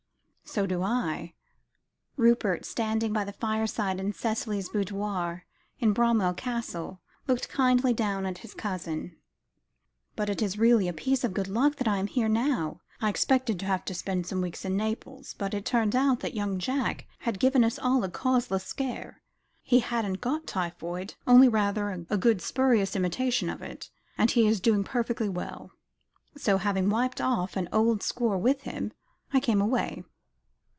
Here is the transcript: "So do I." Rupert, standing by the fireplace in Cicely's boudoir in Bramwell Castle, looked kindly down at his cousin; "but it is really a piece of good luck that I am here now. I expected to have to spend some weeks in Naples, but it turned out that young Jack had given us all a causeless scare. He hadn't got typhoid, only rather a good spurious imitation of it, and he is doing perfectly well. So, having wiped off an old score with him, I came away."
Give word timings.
"So 0.43 0.65
do 0.67 0.83
I." 0.83 1.33
Rupert, 2.17 2.65
standing 2.65 3.13
by 3.13 3.23
the 3.23 3.31
fireplace 3.31 3.97
in 4.01 4.11
Cicely's 4.11 4.67
boudoir 4.67 5.45
in 5.79 5.93
Bramwell 5.93 6.33
Castle, 6.33 6.99
looked 7.25 7.47
kindly 7.47 7.93
down 7.93 8.25
at 8.25 8.39
his 8.39 8.53
cousin; 8.53 9.15
"but 10.17 10.29
it 10.29 10.41
is 10.41 10.59
really 10.59 10.89
a 10.89 10.93
piece 10.93 11.23
of 11.23 11.33
good 11.33 11.47
luck 11.47 11.77
that 11.77 11.87
I 11.87 11.99
am 11.99 12.07
here 12.07 12.27
now. 12.27 12.81
I 12.99 13.07
expected 13.07 13.61
to 13.61 13.65
have 13.65 13.85
to 13.85 13.93
spend 13.93 14.27
some 14.27 14.41
weeks 14.41 14.65
in 14.65 14.75
Naples, 14.75 15.35
but 15.37 15.53
it 15.53 15.63
turned 15.63 15.95
out 15.95 16.19
that 16.19 16.35
young 16.35 16.59
Jack 16.59 17.07
had 17.19 17.39
given 17.39 17.63
us 17.63 17.79
all 17.79 18.03
a 18.03 18.09
causeless 18.09 18.65
scare. 18.65 19.21
He 19.63 19.79
hadn't 19.79 20.19
got 20.19 20.47
typhoid, 20.47 21.15
only 21.25 21.47
rather 21.47 21.91
a 22.09 22.17
good 22.17 22.41
spurious 22.41 22.93
imitation 22.93 23.49
of 23.49 23.61
it, 23.61 23.89
and 24.17 24.29
he 24.29 24.45
is 24.47 24.59
doing 24.59 24.83
perfectly 24.83 25.29
well. 25.29 25.71
So, 26.35 26.57
having 26.57 26.89
wiped 26.89 27.21
off 27.21 27.55
an 27.55 27.69
old 27.71 28.03
score 28.03 28.37
with 28.37 28.63
him, 28.63 28.91
I 29.31 29.39
came 29.39 29.61
away." 29.61 30.03